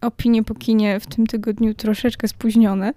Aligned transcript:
opinie 0.00 0.42
po 0.42 0.54
kinie 0.54 1.00
w 1.00 1.06
tym 1.06 1.26
tygodniu 1.26 1.74
troszeczkę 1.74 2.28
spóźnione. 2.28 2.92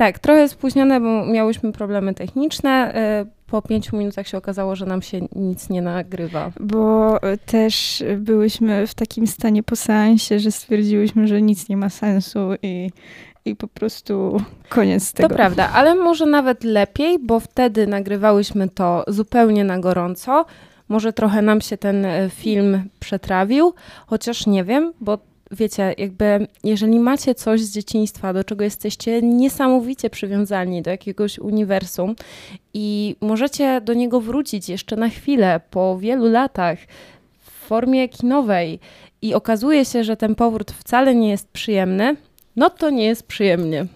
Tak, 0.00 0.18
trochę 0.18 0.48
spóźnione, 0.48 1.00
bo 1.00 1.26
miałyśmy 1.26 1.72
problemy 1.72 2.14
techniczne. 2.14 2.94
Y, 3.22 3.26
po 3.46 3.62
pięciu 3.62 3.96
minutach 3.96 4.28
się 4.28 4.38
okazało, 4.38 4.76
że 4.76 4.86
nam 4.86 5.02
się 5.02 5.20
nic 5.36 5.70
nie 5.70 5.82
nagrywa. 5.82 6.52
Bo 6.60 7.16
y, 7.16 7.38
też 7.38 8.04
byłyśmy 8.16 8.86
w 8.86 8.94
takim 8.94 9.26
stanie 9.26 9.62
po 9.62 9.76
seansie, 9.76 10.38
że 10.38 10.50
stwierdziłyśmy, 10.50 11.28
że 11.28 11.42
nic 11.42 11.68
nie 11.68 11.76
ma 11.76 11.90
sensu 11.90 12.38
i, 12.62 12.90
i 13.44 13.56
po 13.56 13.68
prostu 13.68 14.42
koniec 14.68 15.12
tego. 15.12 15.28
To 15.28 15.34
prawda, 15.34 15.70
ale 15.72 15.94
może 15.94 16.26
nawet 16.26 16.64
lepiej, 16.64 17.18
bo 17.18 17.40
wtedy 17.40 17.86
nagrywałyśmy 17.86 18.68
to 18.68 19.04
zupełnie 19.08 19.64
na 19.64 19.78
gorąco. 19.78 20.44
Może 20.88 21.12
trochę 21.12 21.42
nam 21.42 21.60
się 21.60 21.76
ten 21.76 22.04
y, 22.04 22.30
film 22.34 22.82
przetrawił, 23.00 23.74
chociaż 24.06 24.46
nie 24.46 24.64
wiem, 24.64 24.92
bo 25.00 25.18
wiecie, 25.50 25.94
jakby 25.98 26.46
jeżeli 26.64 27.00
macie 27.00 27.34
coś 27.34 27.60
z 27.60 27.74
dzieciństwa, 27.74 28.32
do 28.32 28.44
czego 28.44 28.64
jesteście 28.64 29.22
niesamowicie 29.22 30.10
przywiązani 30.10 30.82
do 30.82 30.90
jakiegoś 30.90 31.38
uniwersum 31.38 32.14
i 32.74 33.16
możecie 33.20 33.80
do 33.80 33.94
niego 33.94 34.20
wrócić 34.20 34.68
jeszcze 34.68 34.96
na 34.96 35.08
chwilę 35.08 35.60
po 35.70 35.98
wielu 35.98 36.28
latach 36.28 36.78
w 37.40 37.50
formie 37.50 38.08
kinowej 38.08 38.80
i 39.22 39.34
okazuje 39.34 39.84
się, 39.84 40.04
że 40.04 40.16
ten 40.16 40.34
powrót 40.34 40.70
wcale 40.70 41.14
nie 41.14 41.30
jest 41.30 41.48
przyjemny, 41.48 42.16
no 42.56 42.70
to 42.70 42.90
nie 42.90 43.04
jest 43.04 43.26
przyjemnie. 43.26 43.86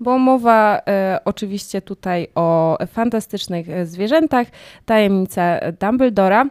Bo 0.00 0.18
mowa 0.18 0.80
e, 0.86 1.18
oczywiście 1.24 1.82
tutaj 1.82 2.28
o 2.34 2.78
fantastycznych 2.86 3.70
e, 3.70 3.86
zwierzętach, 3.86 4.46
tajemnice 4.86 5.72
Dumbledora 5.80 6.46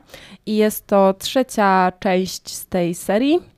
i 0.46 0.56
jest 0.56 0.88
to 0.88 1.14
trzecia 1.14 1.92
część 2.00 2.50
z 2.50 2.66
tej 2.66 2.96
serii. 2.96 3.53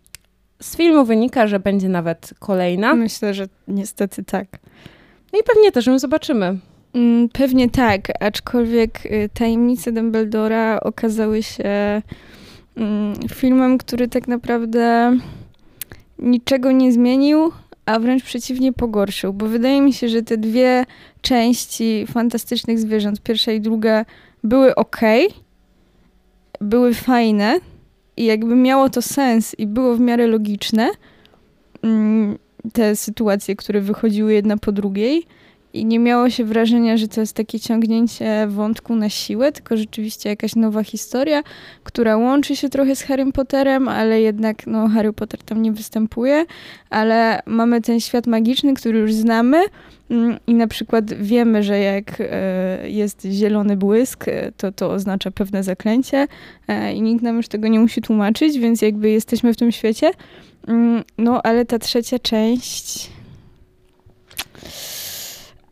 Z 0.66 0.78
filmu 0.78 1.06
wynika, 1.06 1.48
że 1.48 1.60
będzie 1.60 1.90
nawet 1.90 2.34
kolejna. 2.40 2.96
Myślę, 2.96 3.34
że 3.34 3.48
niestety 3.68 4.24
tak. 4.24 4.48
No 5.34 5.40
i 5.40 5.44
pewnie 5.44 5.72
też 5.72 5.88
ją 5.88 6.00
zobaczymy. 6.00 6.58
Mm, 6.94 7.30
pewnie 7.30 7.70
tak, 7.70 8.12
aczkolwiek 8.20 9.06
y, 9.06 9.30
tajemnice 9.34 9.92
Dumbledora 9.92 10.80
okazały 10.80 11.44
się 11.44 12.02
mm, 12.78 13.16
filmem, 13.30 13.78
który 13.78 14.08
tak 14.08 14.28
naprawdę 14.28 15.18
niczego 16.20 16.72
nie 16.72 16.92
zmienił, 16.92 17.52
a 17.86 18.00
wręcz 18.00 18.24
przeciwnie 18.24 18.74
pogorszył, 18.74 19.34
bo 19.34 19.48
wydaje 19.48 19.82
mi 19.82 19.94
się, 19.94 20.10
że 20.10 20.22
te 20.22 20.38
dwie 20.38 20.86
części 21.22 22.06
fantastycznych 22.08 22.80
zwierząt, 22.80 23.22
pierwsza 23.22 23.52
i 23.52 23.62
druga, 23.62 24.06
były 24.44 24.76
ok, 24.76 25.02
były 26.62 26.94
fajne, 26.94 27.60
i 28.18 28.26
jakby 28.26 28.56
miało 28.56 28.90
to 28.90 29.02
sens 29.02 29.56
i 29.60 29.68
było 29.68 29.96
w 29.96 30.00
miarę 30.00 30.28
logiczne, 30.28 30.90
mm, 31.82 32.38
te 32.74 32.96
sytuacje, 32.96 33.56
które 33.56 33.82
wychodziły 33.82 34.34
jedna 34.34 34.58
po 34.58 34.72
drugiej, 34.72 35.26
i 35.76 35.86
nie 35.86 36.00
miało 36.00 36.30
się 36.30 36.46
wrażenia, 36.46 36.98
że 36.98 37.08
to 37.08 37.22
jest 37.22 37.34
takie 37.34 37.60
ciągnięcie 37.60 38.48
wątku 38.48 38.96
na 38.96 39.10
siłę, 39.10 39.52
tylko 39.52 39.78
rzeczywiście 39.78 40.30
jakaś 40.30 40.56
nowa 40.56 40.84
historia, 40.84 41.44
która 41.84 42.18
łączy 42.18 42.56
się 42.56 42.70
trochę 42.70 42.96
z 42.96 43.02
Harrym 43.02 43.32
Potterem, 43.32 43.88
ale 43.88 44.22
jednak 44.22 44.68
no, 44.68 44.88
Harry 44.88 45.14
Potter 45.14 45.44
tam 45.44 45.62
nie 45.62 45.72
występuje, 45.72 46.46
ale 46.90 47.42
mamy 47.46 47.82
ten 47.82 48.00
świat 48.00 48.28
magiczny, 48.28 48.74
który 48.74 49.00
już 49.00 49.14
znamy 49.14 49.64
mm, 50.10 50.38
i 50.48 50.54
na 50.54 50.68
przykład 50.68 51.14
wiemy, 51.14 51.64
że 51.64 51.80
jak 51.80 52.18
e, 52.20 52.90
jest 52.90 53.28
zielony 53.32 53.78
błysk, 53.78 54.28
e, 54.28 54.52
to 54.58 54.72
to 54.72 54.92
oznacza 54.92 55.32
pewne 55.32 55.64
zaklęcie 55.64 56.28
e, 56.68 56.94
i 56.94 57.02
nikt 57.02 57.24
nam 57.24 57.38
już 57.38 57.48
tego 57.48 57.68
nie 57.68 57.80
musi 57.80 58.02
tłumaczyć, 58.02 58.60
więc 58.60 58.82
jakby 58.82 59.10
jesteśmy 59.10 59.54
w 59.54 59.58
tym 59.58 59.72
świecie. 59.72 60.12
Mm, 60.68 61.04
no, 61.18 61.42
ale 61.44 61.66
ta 61.66 61.80
trzecia 61.80 62.20
część 62.20 63.10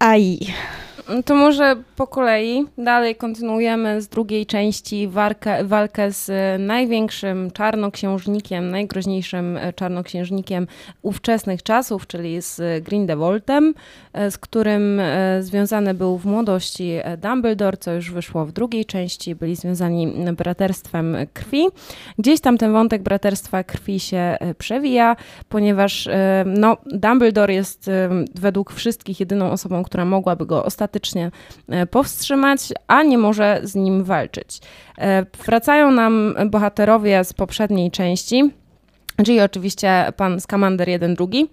AI. 0.03 0.39
To 1.25 1.35
może 1.35 1.75
po 1.95 2.07
kolei 2.07 2.65
dalej 2.77 3.15
kontynuujemy 3.15 4.01
z 4.01 4.07
drugiej 4.07 4.45
części 4.45 5.07
walkę, 5.07 5.63
walkę 5.63 6.11
z 6.11 6.31
największym 6.61 7.51
czarnoksiężnikiem, 7.51 8.69
najgroźniejszym 8.69 9.59
czarnoksiężnikiem 9.75 10.67
ówczesnych 11.01 11.63
czasów, 11.63 12.07
czyli 12.07 12.41
z 12.41 12.83
Grindelwaldem, 12.83 13.73
z 14.29 14.37
którym 14.37 14.99
e, 14.99 15.43
związany 15.43 15.93
był 15.93 16.17
w 16.17 16.25
młodości 16.25 16.91
Dumbledore, 17.17 17.77
co 17.77 17.93
już 17.93 18.11
wyszło 18.11 18.45
w 18.45 18.51
drugiej 18.51 18.85
części, 18.85 19.35
byli 19.35 19.55
związani 19.55 20.07
braterstwem 20.37 21.17
krwi. 21.33 21.67
Gdzieś 22.19 22.39
tam 22.39 22.57
ten 22.57 22.73
wątek 22.73 23.01
braterstwa 23.01 23.63
krwi 23.63 23.99
się 23.99 24.17
e, 24.17 24.55
przewija, 24.55 25.15
ponieważ 25.49 26.07
e, 26.07 26.43
no, 26.47 26.77
Dumbledore 26.85 27.53
jest 27.53 27.89
według 28.35 28.73
wszystkich 28.73 29.19
jedyną 29.19 29.51
osobą, 29.51 29.83
która 29.93 30.05
mogłaby 30.05 30.45
go 30.45 30.65
ostatecznie 30.65 31.31
powstrzymać, 31.91 32.59
a 32.87 33.03
nie 33.03 33.17
może 33.17 33.59
z 33.63 33.75
nim 33.75 34.03
walczyć. 34.03 34.59
Wracają 35.45 35.91
nam 35.91 36.35
bohaterowie 36.45 37.23
z 37.23 37.33
poprzedniej 37.33 37.91
części, 37.91 38.51
czyli 39.25 39.41
oczywiście 39.41 40.05
pan 40.17 40.41
Skamander 40.41 40.87
1-2 40.87 41.45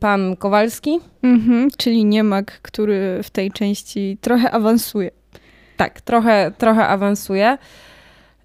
pan 0.00 0.36
Kowalski. 0.36 1.00
Mhm, 1.22 1.70
czyli 1.76 2.04
niemak, 2.04 2.60
który 2.62 3.20
w 3.22 3.30
tej 3.30 3.52
części 3.52 4.18
trochę 4.20 4.50
awansuje. 4.50 5.10
Tak, 5.76 6.00
trochę, 6.00 6.52
trochę 6.58 6.86
awansuje. 6.86 7.58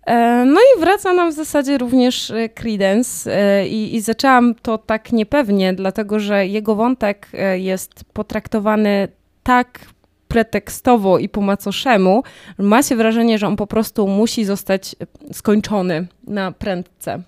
E, 0.05 0.45
no 0.45 0.59
i 0.61 0.79
wraca 0.79 1.13
nam 1.13 1.31
w 1.31 1.35
zasadzie 1.35 1.77
również 1.77 2.31
e, 2.31 2.49
Credence 2.49 3.37
e, 3.37 3.67
I, 3.67 3.95
i 3.95 4.01
zaczęłam 4.01 4.55
to 4.55 4.77
tak 4.77 5.11
niepewnie, 5.11 5.73
dlatego 5.73 6.19
że 6.19 6.47
jego 6.47 6.75
wątek 6.75 7.29
jest 7.55 8.05
potraktowany 8.13 9.07
tak 9.43 9.79
pretekstowo 10.27 11.19
i 11.19 11.29
po 11.29 11.41
macoszemu, 11.41 12.23
ma 12.57 12.83
się 12.83 12.95
wrażenie, 12.95 13.37
że 13.37 13.47
on 13.47 13.55
po 13.55 13.67
prostu 13.67 14.07
musi 14.07 14.45
zostać 14.45 14.95
skończony 15.31 16.07
na 16.27 16.51
prędce. 16.51 17.21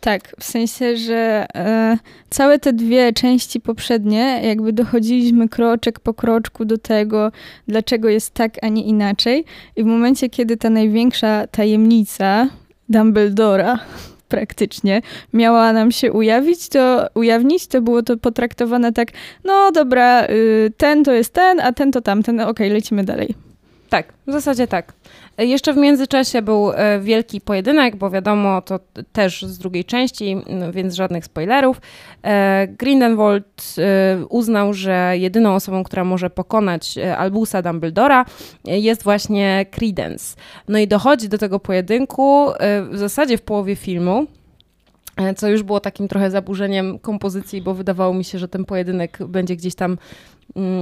Tak, 0.00 0.34
w 0.40 0.44
sensie, 0.44 0.96
że 0.96 1.46
e, 1.54 1.98
całe 2.30 2.58
te 2.58 2.72
dwie 2.72 3.12
części 3.12 3.60
poprzednie, 3.60 4.40
jakby 4.44 4.72
dochodziliśmy 4.72 5.48
kroczek 5.48 6.00
po 6.00 6.14
kroczku 6.14 6.64
do 6.64 6.78
tego, 6.78 7.32
dlaczego 7.68 8.08
jest 8.08 8.34
tak, 8.34 8.52
a 8.62 8.68
nie 8.68 8.82
inaczej. 8.82 9.44
I 9.76 9.82
w 9.82 9.86
momencie, 9.86 10.28
kiedy 10.28 10.56
ta 10.56 10.70
największa 10.70 11.46
tajemnica 11.46 12.48
Dumbledora 12.88 13.78
praktycznie 14.28 15.02
miała 15.32 15.72
nam 15.72 15.92
się 15.92 16.12
ujawić, 16.12 16.68
to 16.68 17.06
ujawnić, 17.14 17.66
to 17.66 17.82
było 17.82 18.02
to 18.02 18.16
potraktowane 18.16 18.92
tak, 18.92 19.08
no 19.44 19.72
dobra, 19.72 20.26
y, 20.26 20.72
ten 20.76 21.04
to 21.04 21.12
jest 21.12 21.32
ten, 21.32 21.60
a 21.60 21.72
ten 21.72 21.92
to 21.92 22.00
tamten, 22.00 22.40
okej, 22.40 22.50
okay, 22.50 22.68
lecimy 22.68 23.04
dalej. 23.04 23.34
Tak, 23.88 24.12
w 24.26 24.32
zasadzie 24.32 24.66
tak. 24.66 24.92
Jeszcze 25.40 25.72
w 25.72 25.76
międzyczasie 25.76 26.42
był 26.42 26.72
e, 26.72 27.00
wielki 27.00 27.40
pojedynek, 27.40 27.96
bo 27.96 28.10
wiadomo, 28.10 28.62
to 28.62 28.80
też 29.12 29.42
z 29.42 29.58
drugiej 29.58 29.84
części, 29.84 30.36
więc 30.72 30.94
żadnych 30.94 31.24
spoilerów. 31.24 31.80
E, 32.24 32.68
Grindelwald 32.78 33.74
e, 33.78 34.26
uznał, 34.26 34.72
że 34.74 35.12
jedyną 35.18 35.54
osobą, 35.54 35.84
która 35.84 36.04
może 36.04 36.30
pokonać 36.30 36.98
Albusa 37.18 37.62
Dumbledora 37.62 38.24
jest 38.64 39.02
właśnie 39.02 39.66
Credence. 39.70 40.36
No 40.68 40.78
i 40.78 40.88
dochodzi 40.88 41.28
do 41.28 41.38
tego 41.38 41.60
pojedynku 41.60 42.50
w 42.90 42.98
zasadzie 42.98 43.38
w 43.38 43.42
połowie 43.42 43.76
filmu, 43.76 44.26
co 45.36 45.48
już 45.48 45.62
było 45.62 45.80
takim 45.80 46.08
trochę 46.08 46.30
zaburzeniem 46.30 46.98
kompozycji, 46.98 47.62
bo 47.62 47.74
wydawało 47.74 48.14
mi 48.14 48.24
się, 48.24 48.38
że 48.38 48.48
ten 48.48 48.64
pojedynek 48.64 49.18
będzie 49.26 49.56
gdzieś 49.56 49.74
tam 49.74 49.98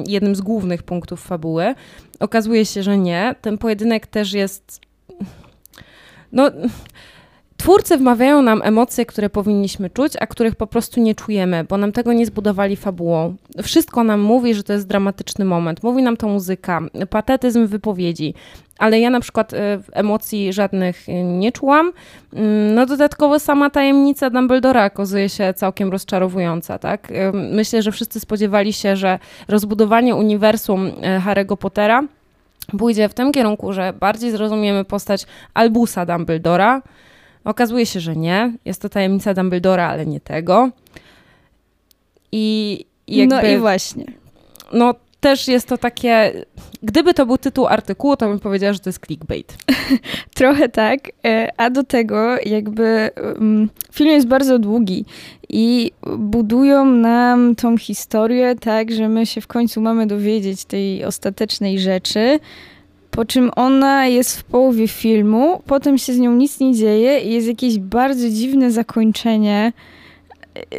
jednym 0.06 0.36
z 0.36 0.40
głównych 0.40 0.82
punktów 0.82 1.20
fabuły. 1.20 1.74
Okazuje 2.20 2.66
się, 2.66 2.82
że 2.82 2.98
nie. 2.98 3.34
Ten 3.40 3.58
pojedynek 3.58 4.06
też 4.06 4.32
jest. 4.32 4.80
No. 6.32 6.50
Twórcy 7.58 7.96
wmawiają 7.96 8.42
nam 8.42 8.62
emocje, 8.64 9.06
które 9.06 9.30
powinniśmy 9.30 9.90
czuć, 9.90 10.12
a 10.20 10.26
których 10.26 10.56
po 10.56 10.66
prostu 10.66 11.00
nie 11.00 11.14
czujemy, 11.14 11.64
bo 11.64 11.76
nam 11.76 11.92
tego 11.92 12.12
nie 12.12 12.26
zbudowali 12.26 12.76
fabułą. 12.76 13.36
Wszystko 13.62 14.04
nam 14.04 14.20
mówi, 14.20 14.54
że 14.54 14.62
to 14.62 14.72
jest 14.72 14.86
dramatyczny 14.88 15.44
moment. 15.44 15.82
Mówi 15.82 16.02
nam 16.02 16.16
to 16.16 16.28
muzyka, 16.28 16.80
patetyzm 17.10 17.66
wypowiedzi, 17.66 18.34
ale 18.78 19.00
ja 19.00 19.10
na 19.10 19.20
przykład 19.20 19.52
y, 19.52 19.56
emocji 19.92 20.52
żadnych 20.52 21.08
y, 21.08 21.12
nie 21.22 21.52
czułam. 21.52 21.92
Mm, 22.32 22.74
no 22.74 22.86
dodatkowo 22.86 23.38
sama 23.38 23.70
tajemnica 23.70 24.30
Dumbledora 24.30 24.86
okazuje 24.86 25.28
się 25.28 25.54
całkiem 25.54 25.90
rozczarowująca, 25.90 26.78
tak? 26.78 27.10
Y, 27.10 27.32
myślę, 27.32 27.82
że 27.82 27.92
wszyscy 27.92 28.20
spodziewali 28.20 28.72
się, 28.72 28.96
że 28.96 29.18
rozbudowanie 29.48 30.14
uniwersum 30.14 30.90
Harry'ego 31.24 31.56
Pottera 31.56 32.02
pójdzie 32.78 33.08
w 33.08 33.14
tym 33.14 33.32
kierunku, 33.32 33.72
że 33.72 33.92
bardziej 34.00 34.30
zrozumiemy 34.30 34.84
postać 34.84 35.26
Albusa 35.54 36.06
Dumbledora. 36.06 36.82
Okazuje 37.44 37.86
się, 37.86 38.00
że 38.00 38.16
nie. 38.16 38.52
Jest 38.64 38.82
to 38.82 38.88
tajemnica 38.88 39.34
Dumbledora, 39.34 39.88
ale 39.88 40.06
nie 40.06 40.20
tego. 40.20 40.70
I 42.32 42.84
jakby, 43.08 43.34
No 43.34 43.42
i 43.42 43.58
właśnie. 43.58 44.04
No 44.72 44.94
też 45.20 45.48
jest 45.48 45.68
to 45.68 45.78
takie, 45.78 46.44
gdyby 46.82 47.14
to 47.14 47.26
był 47.26 47.38
tytuł 47.38 47.66
artykułu, 47.66 48.16
to 48.16 48.28
bym 48.28 48.40
powiedziała, 48.40 48.72
że 48.72 48.78
to 48.78 48.88
jest 48.88 49.06
clickbait. 49.06 49.58
Trochę 50.34 50.68
tak, 50.68 51.00
e, 51.26 51.48
a 51.56 51.70
do 51.70 51.84
tego 51.84 52.36
jakby 52.46 53.10
um, 53.16 53.70
film 53.92 54.10
jest 54.10 54.28
bardzo 54.28 54.58
długi 54.58 55.04
i 55.48 55.92
budują 56.18 56.84
nam 56.84 57.54
tą 57.54 57.78
historię 57.78 58.54
tak, 58.60 58.92
że 58.92 59.08
my 59.08 59.26
się 59.26 59.40
w 59.40 59.46
końcu 59.46 59.80
mamy 59.80 60.06
dowiedzieć 60.06 60.64
tej 60.64 61.04
ostatecznej 61.04 61.78
rzeczy, 61.78 62.40
po 63.18 63.24
czym 63.24 63.50
ona 63.56 64.06
jest 64.06 64.38
w 64.38 64.44
połowie 64.44 64.88
filmu, 64.88 65.62
potem 65.66 65.98
się 65.98 66.12
z 66.12 66.18
nią 66.18 66.34
nic 66.34 66.60
nie 66.60 66.74
dzieje 66.74 67.20
i 67.20 67.32
jest 67.32 67.46
jakieś 67.48 67.78
bardzo 67.78 68.30
dziwne 68.30 68.70
zakończenie, 68.70 69.72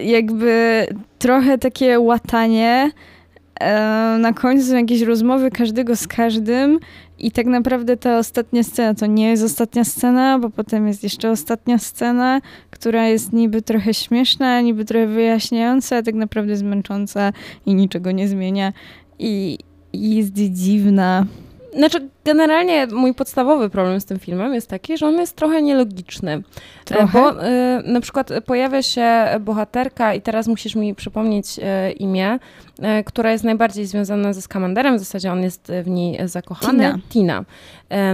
jakby 0.04 0.86
trochę 1.18 1.58
takie 1.58 2.00
łatanie. 2.00 2.92
E, 3.60 4.18
na 4.20 4.34
końcu 4.34 4.68
są 4.68 4.76
jakieś 4.76 5.02
rozmowy 5.02 5.52
każdego 5.52 5.96
z 5.96 6.08
każdym 6.08 6.80
i 7.18 7.32
tak 7.32 7.46
naprawdę 7.46 7.98
ta 7.98 8.18
ostatnia 8.18 8.64
scena 8.64 8.94
to 8.94 9.06
nie 9.06 9.30
jest 9.30 9.44
ostatnia 9.44 9.84
scena, 9.84 10.40
bo 10.40 10.50
potem 10.50 10.88
jest 10.88 11.04
jeszcze 11.04 11.32
ostatnia 11.32 11.78
scena, 11.78 12.42
która 12.70 13.08
jest 13.08 13.34
niby 13.34 13.62
trochę 13.62 13.94
śmieszna, 13.94 14.62
niby 14.62 14.86
trochę 14.86 15.08
wyjaśniająca, 15.08 15.98
a 15.98 16.02
tak 16.02 16.16
naprawdę 16.16 16.52
jest 16.52 16.64
męcząca 16.64 17.34
i 17.66 17.76
niczego 17.76 18.12
nie 18.12 18.28
zmienia 18.28 18.74
i, 19.20 19.58
i 19.94 20.16
jest 20.16 20.34
dziwna. 20.34 21.26
Znaczy, 21.76 22.10
generalnie 22.30 22.88
mój 22.88 23.14
podstawowy 23.14 23.70
problem 23.70 24.02
z 24.02 24.06
tym 24.06 24.20
filmem 24.20 24.54
jest 24.54 24.68
taki, 24.68 24.98
że 24.98 25.08
on 25.08 25.16
jest 25.20 25.36
trochę 25.36 25.62
nielogiczny. 25.62 26.32
E, 26.32 26.86
Trochę? 26.86 27.08
Bo 27.14 27.32
y, 27.32 27.48
na 27.86 28.02
przykład 28.02 28.32
pojawia 28.46 28.82
się 28.82 29.28
bohaterka 29.40 30.14
i 30.14 30.22
teraz 30.22 30.48
musisz 30.48 30.76
mi 30.76 30.96
przypomnieć 30.96 31.60
y, 31.60 31.92
imię, 31.92 32.40
y, 33.00 33.04
która 33.04 33.32
jest 33.32 33.44
najbardziej 33.44 33.86
związana 33.86 34.34
ze 34.34 34.42
Skamanderem, 34.42 34.96
w 34.96 35.00
zasadzie 35.00 35.32
on 35.32 35.44
jest 35.44 35.72
w 35.84 35.88
niej 35.88 36.20
zakochany. 36.26 36.84
Tina. 36.84 37.00
Tina. 37.10 37.46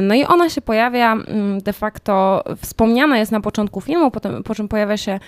No 0.01 0.15
i 0.15 0.23
ona 0.23 0.49
się 0.49 0.61
pojawia 0.61 1.13
mm, 1.13 1.61
de 1.61 1.73
facto, 1.73 2.43
wspomniana 2.61 3.17
jest 3.17 3.31
na 3.31 3.41
początku 3.41 3.81
filmu, 3.81 4.11
potem, 4.11 4.43
po 4.43 4.55
czym 4.55 4.67
pojawia 4.67 4.97
się 4.97 5.19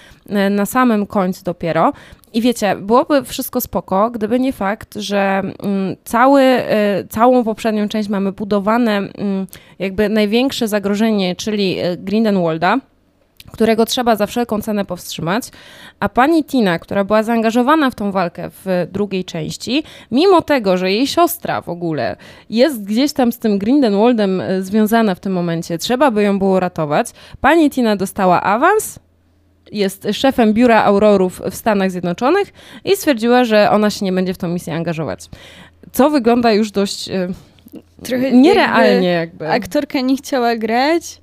na 0.50 0.66
samym 0.66 1.06
końcu 1.06 1.44
dopiero. 1.44 1.94
I 2.34 2.42
wiecie, 2.42 2.75
byłoby 2.75 3.24
wszystko 3.24 3.62
spoko, 3.62 4.10
gdyby 4.12 4.39
nie 4.39 4.54
fakt, 4.54 4.95
że 4.95 5.42
mm, 5.63 5.95
cały, 6.04 6.44
całą 7.10 7.44
poprzednią 7.44 7.88
część 7.88 8.10
mamy 8.10 8.31
budowaną 8.31 8.76
Mm, 8.85 9.47
jakby 9.79 10.09
największe 10.09 10.68
zagrożenie, 10.68 11.35
czyli 11.35 11.79
e, 11.79 11.97
Grindelwalda, 11.97 12.79
którego 13.51 13.85
trzeba 13.85 14.15
za 14.15 14.25
wszelką 14.25 14.62
cenę 14.62 14.85
powstrzymać, 14.85 15.44
a 16.00 16.09
pani 16.09 16.44
Tina, 16.44 16.79
która 16.79 17.03
była 17.03 17.24
zaangażowana 17.24 17.89
w 17.89 17.95
tą 17.95 18.12
walkę 18.12 18.50
w 18.50 18.88
drugiej 18.91 19.25
części, 19.25 19.83
mimo 20.12 20.41
tego, 20.41 20.77
że 20.77 20.91
jej 20.91 21.07
siostra 21.07 21.62
w 21.62 21.69
ogóle 21.69 22.15
jest 22.50 22.83
gdzieś 22.83 23.13
tam 23.13 23.31
z 23.31 23.39
tym 23.39 23.57
Grindelwaldem 23.57 24.41
e, 24.41 24.62
związana 24.62 25.15
w 25.15 25.19
tym 25.19 25.33
momencie, 25.33 25.77
trzeba 25.77 26.12
by 26.12 26.24
ją 26.24 26.39
było 26.39 26.59
ratować, 26.59 27.07
pani 27.41 27.69
Tina 27.69 27.95
dostała 27.95 28.44
awans, 28.44 29.00
jest 29.71 30.07
szefem 30.13 30.53
biura 30.53 30.83
aurorów 30.83 31.41
w 31.51 31.56
Stanach 31.56 31.91
Zjednoczonych 31.91 32.53
i 32.85 32.95
stwierdziła, 32.95 33.44
że 33.44 33.71
ona 33.71 33.89
się 33.89 34.06
nie 34.06 34.13
będzie 34.13 34.33
w 34.33 34.38
tą 34.38 34.47
misję 34.47 34.75
angażować. 34.75 35.29
Co 35.91 36.09
wygląda 36.09 36.51
już 36.51 36.71
dość 36.71 37.09
e, 37.09 37.27
Trochę 38.04 38.32
Nierealnie 38.32 39.08
jakby, 39.08 39.46
jakby. 39.46 39.50
Aktorka 39.50 40.02
nie 40.02 40.18
chciała 40.18 40.56
grać 40.56 41.22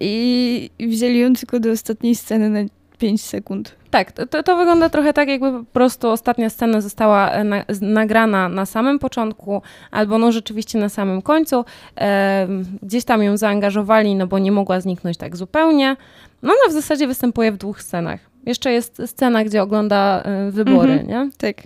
i 0.00 0.70
wzięli 0.80 1.18
ją 1.18 1.32
tylko 1.32 1.60
do 1.60 1.70
ostatniej 1.70 2.14
sceny 2.14 2.50
na 2.50 2.60
5 2.98 3.22
sekund. 3.22 3.74
Tak, 3.90 4.12
to, 4.12 4.42
to 4.42 4.56
wygląda 4.56 4.88
trochę 4.88 5.12
tak, 5.12 5.28
jakby 5.28 5.52
po 5.52 5.64
prostu 5.72 6.10
ostatnia 6.10 6.50
scena 6.50 6.80
została 6.80 7.30
e, 7.30 7.44
na, 7.44 7.64
nagrana 7.80 8.48
na 8.48 8.66
samym 8.66 8.98
początku, 8.98 9.62
albo 9.90 10.18
no 10.18 10.32
rzeczywiście 10.32 10.78
na 10.78 10.88
samym 10.88 11.22
końcu. 11.22 11.64
E, 11.98 12.48
gdzieś 12.82 13.04
tam 13.04 13.22
ją 13.22 13.36
zaangażowali, 13.36 14.14
no 14.14 14.26
bo 14.26 14.38
nie 14.38 14.52
mogła 14.52 14.80
zniknąć 14.80 15.16
tak 15.16 15.36
zupełnie. 15.36 15.96
No 16.42 16.52
ona 16.52 16.70
w 16.70 16.72
zasadzie 16.72 17.06
występuje 17.06 17.52
w 17.52 17.56
dwóch 17.56 17.82
scenach. 17.82 18.31
Jeszcze 18.46 18.72
jest 18.72 19.02
scena, 19.06 19.44
gdzie 19.44 19.62
ogląda 19.62 20.22
y, 20.48 20.52
wybory, 20.52 20.92
mhm, 20.92 21.08
nie? 21.08 21.30
Tak. 21.38 21.56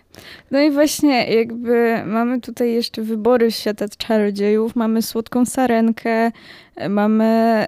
No 0.51 0.61
i 0.61 0.71
właśnie 0.71 1.35
jakby 1.35 2.03
mamy 2.07 2.41
tutaj 2.41 2.73
jeszcze 2.73 3.03
wybory 3.03 3.53
świata 3.53 3.89
czarodziejów, 3.99 4.77
mamy 4.77 5.03
słodką 5.03 5.45
sarenkę, 5.47 6.33
mamy 6.89 7.65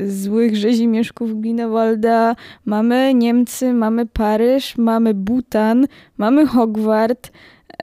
y, 0.00 0.10
złych 0.10 0.56
rzezimieszków 0.56 1.40
Grinewalda, 1.40 2.36
mamy 2.64 3.14
Niemcy, 3.14 3.72
mamy 3.72 4.06
Paryż, 4.06 4.76
mamy 4.76 5.14
Butan, 5.14 5.86
mamy 6.18 6.46
Hogwart, 6.46 7.30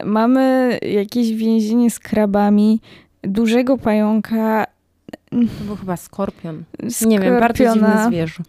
mamy 0.05 0.77
jakieś 0.81 1.33
więzienie 1.33 1.91
z 1.91 1.99
krabami, 1.99 2.79
dużego 3.21 3.77
pająka. 3.77 4.65
To 5.29 5.63
był 5.65 5.75
chyba 5.75 5.97
skorpion. 5.97 6.63
Skorpiona. 6.89 7.09
Nie 7.09 7.19
wiem, 7.19 7.39
bardzo 7.39 7.73
dziwny 7.73 8.05
zwierzę. 8.07 8.43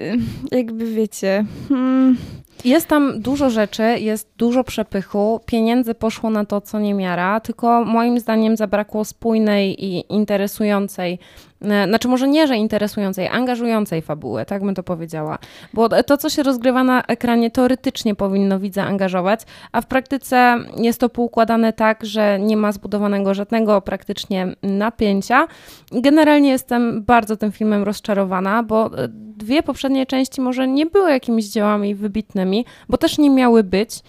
Y, 0.00 0.18
jakby 0.56 0.86
wiecie. 0.86 1.44
Hmm. 1.68 2.16
Jest 2.64 2.88
tam 2.88 3.20
dużo 3.20 3.50
rzeczy, 3.50 3.82
jest 3.82 4.28
dużo 4.36 4.64
przepychu, 4.64 5.40
pieniędzy 5.46 5.94
poszło 5.94 6.30
na 6.30 6.44
to, 6.44 6.60
co 6.60 6.80
nie 6.80 6.94
miara, 6.94 7.40
tylko 7.40 7.84
moim 7.84 8.20
zdaniem 8.20 8.56
zabrakło 8.56 9.04
spójnej 9.04 9.84
i 9.84 10.04
interesującej 10.08 11.18
E, 11.64 11.86
znaczy 11.86 12.08
może 12.08 12.28
nie, 12.28 12.46
że 12.46 12.56
interesującej, 12.56 13.28
angażującej 13.28 14.02
fabuły, 14.02 14.44
tak 14.44 14.64
bym 14.64 14.74
to 14.74 14.82
powiedziała. 14.82 15.38
Bo 15.74 15.88
to, 15.88 16.16
co 16.16 16.30
się 16.30 16.42
rozgrywa 16.42 16.84
na 16.84 17.02
ekranie, 17.02 17.50
teoretycznie 17.50 18.14
powinno 18.14 18.58
widza 18.58 18.84
angażować, 18.84 19.40
a 19.72 19.80
w 19.80 19.86
praktyce 19.86 20.58
jest 20.76 21.00
to 21.00 21.08
poukładane 21.08 21.72
tak, 21.72 22.06
że 22.06 22.38
nie 22.38 22.56
ma 22.56 22.72
zbudowanego 22.72 23.34
żadnego 23.34 23.80
praktycznie 23.80 24.54
napięcia. 24.62 25.46
Generalnie 25.92 26.50
jestem 26.50 27.02
bardzo 27.02 27.36
tym 27.36 27.52
filmem 27.52 27.82
rozczarowana, 27.82 28.62
bo 28.62 28.90
dwie 29.40 29.62
poprzednie 29.62 30.06
części 30.06 30.40
może 30.40 30.68
nie 30.68 30.86
były 30.86 31.10
jakimiś 31.10 31.46
dziełami 31.46 31.94
wybitnymi, 31.94 32.64
bo 32.88 32.98
też 32.98 33.18
nie 33.18 33.30
miały 33.30 33.64
być, 33.64 34.00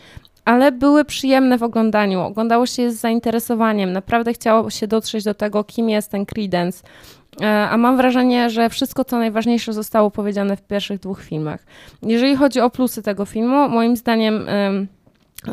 ale 0.46 0.72
były 0.72 1.06
przyjemne 1.06 1.58
w 1.58 1.64
oglądaniu. 1.64 2.22
Oglądało 2.22 2.66
się 2.66 2.82
je 2.82 2.92
z 2.92 3.00
zainteresowaniem. 3.00 3.94
Naprawdę 3.94 4.34
chciało 4.34 4.70
się 4.70 4.88
dotrzeć 4.88 5.24
do 5.24 5.34
tego, 5.34 5.64
kim 5.64 5.90
jest 5.90 6.12
ten 6.12 6.26
Credence. 6.26 6.84
E, 7.42 7.70
a 7.70 7.78
mam 7.78 7.98
wrażenie, 7.98 8.50
że 8.50 8.70
wszystko, 8.70 9.06
co 9.06 9.18
najważniejsze, 9.18 9.74
zostało 9.74 10.12
powiedziane 10.12 10.58
w 10.58 10.62
pierwszych 10.62 11.00
dwóch 11.00 11.22
filmach. 11.22 11.66
Jeżeli 12.02 12.36
chodzi 12.36 12.60
o 12.60 12.70
plusy 12.70 13.02
tego 13.02 13.26
filmu, 13.26 13.70
moim 13.70 13.98
zdaniem 13.98 14.46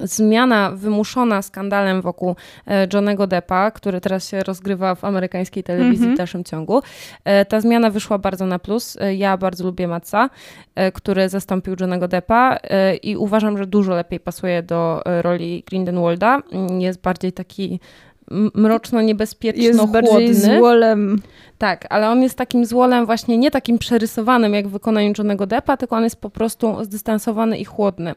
zmiana 0.02 0.70
wymuszona 0.70 1.43
skandalem 1.43 2.02
wokół 2.02 2.37
e, 2.67 2.87
Johnego 2.93 3.26
Deppa, 3.26 3.70
który 3.70 4.00
teraz 4.00 4.29
się 4.29 4.40
rozgrywa 4.40 4.94
w 4.94 5.05
amerykańskiej 5.05 5.62
telewizji 5.62 6.05
mm 6.05 6.11
-hmm. 6.11 6.14
w 6.14 6.19
dalszym 6.19 6.44
ciągu. 6.44 6.82
E, 7.25 7.44
ta 7.44 7.61
zmiana 7.61 7.90
wyszła 7.90 8.19
bardzo 8.19 8.46
na 8.46 8.58
plus. 8.58 8.97
Ja 9.16 9.37
bardzo 9.37 9.64
lubię 9.64 9.88
Matsa, 9.88 10.30
który 10.95 11.28
zastąpił 11.28 11.76
Johnego 11.80 12.09
Deppa 12.09 12.59
i 13.02 13.16
uważam, 13.16 13.59
że 13.59 13.66
dużo 13.66 13.95
lepiej 13.95 14.21
pasuje 14.21 14.62
do 14.62 15.02
roli 15.04 15.64
Grindelwalda. 15.66 16.42
Jest 16.78 17.00
bardziej 17.00 17.33
taki 17.33 17.80
mroczno-niebezpieczno 18.54 19.62
Jest 19.62 19.87
bardziej 19.87 20.35
złolem. 20.35 21.23
Tak, 21.58 21.87
ale 21.90 22.11
on 22.11 22.23
jest 22.23 22.38
takim 22.38 22.66
złolem 22.66 23.06
właśnie 23.06 23.38
nie 23.38 23.50
takim 23.50 23.78
przerysowanym 23.78 24.54
jak 24.54 24.68
w 24.68 24.70
wykonaniu 24.70 25.12
Johnego 25.18 25.47
Deppa, 25.47 25.76
tylko 25.76 25.97
on 25.97 26.04
jest 26.04 26.20
po 26.20 26.30
prostu 26.30 26.85
zdystansowany 26.85 27.58
i 27.58 27.64
chłodny. 27.64 28.14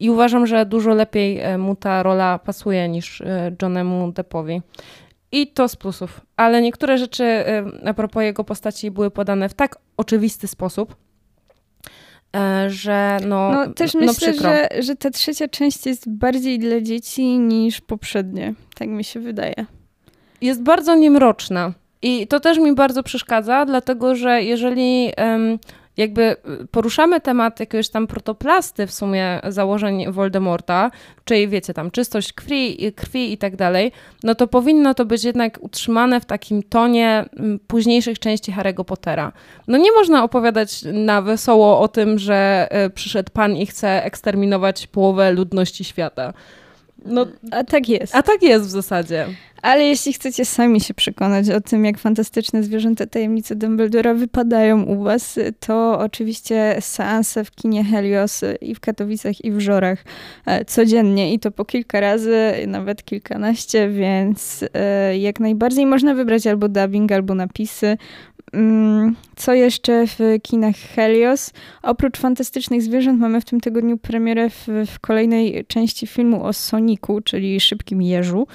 I 0.00 0.10
uważam, 0.10 0.46
że 0.46 0.66
dużo 0.66 0.94
lepiej 0.94 1.40
e, 1.40 1.58
mu 1.58 1.76
ta 1.76 2.02
rola 2.02 2.38
pasuje 2.38 2.88
niż 2.88 3.20
e, 3.20 3.52
Johnemu 3.62 4.12
Deppowi. 4.12 4.62
I 5.32 5.46
to 5.46 5.68
z 5.68 5.76
plusów. 5.76 6.20
Ale 6.36 6.62
niektóre 6.62 6.98
rzeczy 6.98 7.24
e, 7.24 7.64
a 7.84 7.94
propos 7.94 8.22
jego 8.22 8.44
postaci 8.44 8.90
były 8.90 9.10
podane 9.10 9.48
w 9.48 9.54
tak 9.54 9.78
oczywisty 9.96 10.48
sposób, 10.48 10.96
że 12.68 13.18
no, 13.26 13.52
no 13.52 13.72
też 13.74 13.94
no 13.94 14.00
myślę, 14.00 14.34
że, 14.34 14.68
że 14.78 14.96
ta 14.96 15.10
trzecia 15.10 15.48
część 15.48 15.86
jest 15.86 16.10
bardziej 16.10 16.58
dla 16.58 16.80
dzieci 16.80 17.38
niż 17.38 17.80
poprzednie. 17.80 18.54
Tak 18.74 18.88
mi 18.88 19.04
się 19.04 19.20
wydaje. 19.20 19.54
Jest 20.40 20.62
bardzo 20.62 20.94
niemroczna. 20.94 21.72
I 22.02 22.26
to 22.26 22.40
też 22.40 22.58
mi 22.58 22.74
bardzo 22.74 23.02
przeszkadza, 23.02 23.64
dlatego 23.66 24.14
że 24.14 24.42
jeżeli 24.42 25.12
um, 25.18 25.58
jakby 25.96 26.36
poruszamy 26.70 27.20
temat 27.20 27.60
jakiegoś 27.60 27.88
tam 27.88 28.06
protoplasty 28.06 28.86
w 28.86 28.92
sumie 28.92 29.40
założeń 29.48 30.12
Voldemorta, 30.12 30.90
czyli 31.24 31.48
wiecie, 31.48 31.74
tam 31.74 31.90
czystość 31.90 32.32
krwi, 32.32 32.92
krwi 32.92 33.32
i 33.32 33.38
tak 33.38 33.56
dalej, 33.56 33.92
no 34.22 34.34
to 34.34 34.46
powinno 34.46 34.94
to 34.94 35.04
być 35.04 35.24
jednak 35.24 35.58
utrzymane 35.60 36.20
w 36.20 36.24
takim 36.24 36.62
tonie 36.62 37.24
późniejszych 37.66 38.18
części 38.18 38.52
Harry'ego 38.52 38.84
Pottera. 38.84 39.32
No 39.68 39.78
nie 39.78 39.92
można 39.92 40.24
opowiadać 40.24 40.84
na 40.92 41.22
wesoło 41.22 41.80
o 41.80 41.88
tym, 41.88 42.18
że 42.18 42.68
e, 42.70 42.90
przyszedł 42.90 43.30
pan 43.32 43.56
i 43.56 43.66
chce 43.66 44.04
eksterminować 44.04 44.86
połowę 44.86 45.32
ludności 45.32 45.84
świata. 45.84 46.32
No, 47.04 47.26
a 47.50 47.64
tak 47.64 47.88
jest. 47.88 48.14
A 48.14 48.22
tak 48.22 48.42
jest 48.42 48.66
w 48.66 48.70
zasadzie. 48.70 49.26
Ale 49.62 49.84
jeśli 49.84 50.12
chcecie 50.12 50.44
sami 50.44 50.80
się 50.80 50.94
przekonać 50.94 51.50
o 51.50 51.60
tym, 51.60 51.84
jak 51.84 51.98
fantastyczne 51.98 52.62
zwierzęta 52.62 53.06
tajemnice 53.06 53.56
Dumbledora 53.56 54.14
wypadają 54.14 54.82
u 54.82 55.02
was, 55.02 55.38
to 55.60 55.98
oczywiście 55.98 56.76
seanse 56.80 57.44
w 57.44 57.50
kinie 57.50 57.84
Helios 57.84 58.40
i 58.60 58.74
w 58.74 58.80
Katowicach 58.80 59.44
i 59.44 59.52
w 59.52 59.60
Żorach 59.60 60.04
e, 60.46 60.64
codziennie 60.64 61.34
i 61.34 61.38
to 61.38 61.50
po 61.50 61.64
kilka 61.64 62.00
razy, 62.00 62.52
nawet 62.66 63.04
kilkanaście, 63.04 63.88
więc 63.88 64.64
e, 64.74 65.18
jak 65.18 65.40
najbardziej 65.40 65.86
można 65.86 66.14
wybrać 66.14 66.46
albo 66.46 66.68
dubbing, 66.68 67.12
albo 67.12 67.34
napisy. 67.34 67.96
Mm, 68.52 69.16
co 69.36 69.54
jeszcze 69.54 70.06
w 70.06 70.18
kinach 70.42 70.76
Helios? 70.76 71.52
Oprócz 71.82 72.18
fantastycznych 72.18 72.82
zwierząt 72.82 73.20
mamy 73.20 73.40
w 73.40 73.44
tym 73.44 73.60
tygodniu 73.60 73.98
premierę 73.98 74.50
w, 74.50 74.68
w 74.86 74.98
kolejnej 75.00 75.64
części 75.64 76.06
filmu 76.06 76.44
o 76.44 76.52
Soniku, 76.52 77.20
czyli 77.20 77.60
Szybkim 77.60 78.02
Jeżu. 78.02 78.46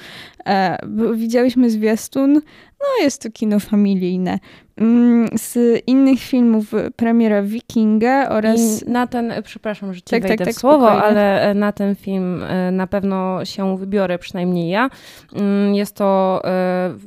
E, 0.46 0.78
widziałyśmy 1.16 1.70
zwiastun, 1.70 2.34
no 2.80 3.04
jest 3.04 3.22
to 3.22 3.32
kino 3.32 3.60
familijne. 3.60 4.40
Mm, 4.78 5.28
z 5.38 5.84
innych 5.88 6.20
filmów 6.20 6.72
premiera 6.96 7.42
Wikinga 7.42 8.30
oraz... 8.30 8.82
I 8.82 8.90
na 8.90 9.08
ten, 9.08 9.34
przepraszam, 9.44 9.94
że 9.94 10.02
ci 10.02 10.12
tak, 10.12 10.22
wejdę 10.22 10.38
tak, 10.38 10.48
tak, 10.48 10.56
w 10.56 10.60
słowo, 10.60 10.86
spokojnie. 10.86 11.04
ale 11.06 11.42
e, 11.42 11.54
na 11.54 11.72
ten 11.72 11.96
film 11.96 12.44
na 12.72 12.88
pewno 12.88 13.46
się 13.46 13.78
wybiorę, 13.78 14.20
przynajmniej 14.20 14.70
ja. 14.70 14.90
Mm, 15.36 15.76
jest 15.76 15.96
to 15.96 16.42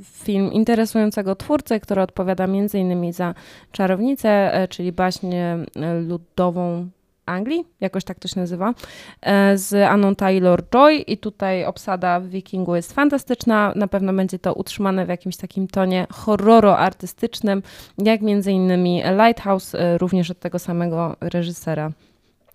film 0.03 0.53
interesującego 0.53 1.37
twórcy, 1.37 1.81
który 1.81 2.03
odpowiada 2.03 2.47
między 2.47 2.79
innymi 2.79 3.13
za 3.13 3.35
Czarownicę, 3.73 4.67
czyli 4.71 4.93
baśń 4.93 5.35
ludową 6.09 6.89
Anglii, 7.31 7.65
jakoś 7.81 8.05
tak 8.05 8.19
to 8.19 8.29
się 8.29 8.41
nazywa, 8.41 8.75
e, 9.23 9.59
z 9.59 9.91
Anną 9.91 10.13
Taylor-Joy 10.13 11.05
i 11.07 11.19
tutaj 11.19 11.65
obsada 11.65 12.21
w 12.21 12.27
Wikingu 12.27 12.77
jest 12.77 12.93
fantastyczna, 12.93 13.73
na 13.77 13.89
pewno 13.89 14.13
będzie 14.13 14.39
to 14.39 14.55
utrzymane 14.55 15.07
w 15.07 15.09
jakimś 15.09 15.37
takim 15.37 15.69
tonie 15.69 16.07
horroro-artystycznym, 16.11 17.63
jak 17.99 18.21
między 18.21 18.53
innymi 18.53 19.03
Lighthouse, 19.03 19.75
e, 19.75 19.99
również 19.99 20.31
od 20.31 20.39
tego 20.39 20.59
samego 20.59 21.17
reżysera. 21.21 21.93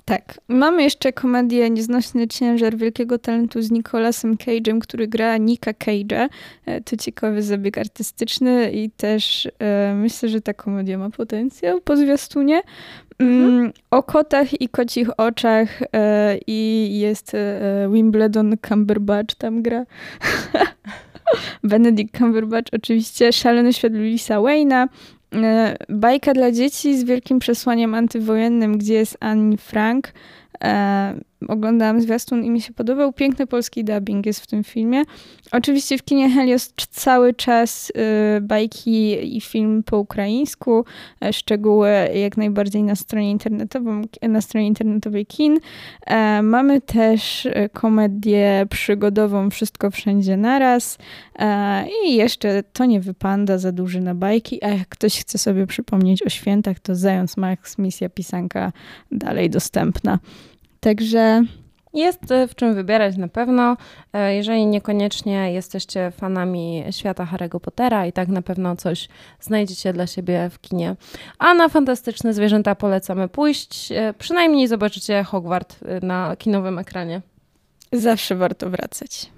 Tak. 0.05 0.39
Mamy 0.47 0.83
jeszcze 0.83 1.13
komedię 1.13 1.69
Nieznośny 1.69 2.27
ciężar 2.27 2.75
wielkiego 2.75 3.19
talentu 3.19 3.61
z 3.61 3.71
Nicolasem 3.71 4.35
Cage'em, 4.35 4.79
który 4.79 5.07
gra 5.07 5.37
Nika 5.37 5.71
Cage'a. 5.71 6.29
E, 6.65 6.81
to 6.81 6.97
ciekawy 6.97 7.41
zabieg 7.41 7.77
artystyczny 7.77 8.71
i 8.71 8.89
też 8.89 9.47
e, 9.59 9.93
myślę, 9.95 10.29
że 10.29 10.41
ta 10.41 10.53
komedia 10.53 10.97
ma 10.97 11.09
potencjał 11.09 11.81
po 11.81 11.97
zwiastunie. 11.97 12.61
Mm, 13.19 13.43
mhm. 13.43 13.73
O 13.91 14.03
kotach 14.03 14.61
i 14.61 14.69
kocich 14.69 15.19
oczach 15.19 15.81
e, 15.93 16.37
i 16.47 16.89
jest 16.99 17.33
e, 17.35 17.89
Wimbledon 17.93 18.57
Cumberbatch 18.69 19.35
tam 19.35 19.61
gra. 19.61 19.85
Benedict 21.63 22.17
Cumberbatch 22.17 22.73
oczywiście, 22.73 23.33
Szalony 23.33 23.73
świat 23.73 23.93
Louisa 23.93 24.35
Wayne'a, 24.35 24.87
bajka 25.89 26.33
dla 26.33 26.51
dzieci 26.51 26.97
z 26.99 27.03
wielkim 27.03 27.39
przesłaniem 27.39 27.93
antywojennym, 27.93 28.77
gdzie 28.77 28.93
jest 28.93 29.17
Anne 29.19 29.57
Frank. 29.57 30.11
Oglądałam 31.47 32.01
zwiastun 32.01 32.43
i 32.43 32.49
mi 32.49 32.61
się 32.61 32.73
podobał. 32.73 33.13
Piękny 33.13 33.47
polski 33.47 33.83
dubbing 33.83 34.25
jest 34.25 34.39
w 34.39 34.47
tym 34.47 34.63
filmie. 34.63 35.03
Oczywiście 35.51 35.97
w 35.97 36.03
kinie 36.03 36.29
Helios 36.29 36.73
cały 36.89 37.33
czas 37.33 37.89
y, 38.37 38.41
bajki 38.41 39.37
i 39.37 39.41
film 39.41 39.83
po 39.83 39.97
ukraińsku, 39.99 40.85
e, 41.21 41.33
szczegóły 41.33 41.89
jak 42.15 42.37
najbardziej 42.37 42.83
na 42.83 42.95
stronie 42.95 43.31
internetowej, 43.31 44.03
na 44.21 44.41
stronie 44.41 44.67
internetowej 44.67 45.25
kin. 45.25 45.59
E, 46.05 46.41
mamy 46.41 46.81
też 46.81 47.45
e, 47.45 47.69
komedię 47.69 48.65
przygodową 48.69 49.49
Wszystko 49.49 49.91
Wszędzie 49.91 50.37
Naraz 50.37 50.97
i 52.05 52.15
jeszcze 52.15 52.63
To 52.73 52.85
nie 52.85 53.01
wypanda 53.01 53.57
za 53.57 53.71
duży 53.71 54.01
na 54.01 54.15
bajki, 54.15 54.63
a 54.63 54.69
jak 54.69 54.87
ktoś 54.87 55.19
chce 55.19 55.37
sobie 55.37 55.67
przypomnieć 55.67 56.23
o 56.23 56.29
świętach, 56.29 56.79
to 56.79 56.95
Zając 56.95 57.37
Max, 57.37 57.77
misja 57.77 58.09
pisanka 58.09 58.71
dalej 59.11 59.49
dostępna. 59.49 60.19
Także 60.85 61.43
jest 61.93 62.31
e, 62.31 62.47
w 62.47 62.55
czym 62.55 62.75
wybierać 62.75 63.17
na 63.17 63.27
pewno. 63.27 63.77
E, 64.13 64.35
jeżeli 64.35 64.65
niekoniecznie 64.65 65.53
jesteście 65.53 66.11
fanami 66.11 66.83
świata 66.91 67.27
Harry'ego 67.33 67.59
Pottera 67.59 68.05
i 68.05 68.13
tak 68.13 68.27
na 68.27 68.41
pewno 68.41 68.75
coś 68.75 69.07
znajdziecie 69.39 69.93
dla 69.93 70.07
siebie 70.07 70.49
w 70.49 70.61
kinie. 70.61 70.95
A 71.39 71.53
na 71.53 71.69
fantastyczne 71.69 72.33
zwierzęta 72.33 72.75
polecamy 72.75 73.27
pójść. 73.27 73.91
E, 73.91 74.13
przynajmniej 74.17 74.67
zobaczycie 74.67 75.23
Hogwart 75.23 75.79
na 76.01 76.35
kinowym 76.35 76.79
ekranie. 76.79 77.21
Zawsze 77.91 78.35
warto 78.35 78.69
wracać. 78.69 79.34